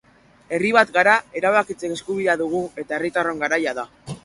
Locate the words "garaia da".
3.47-3.89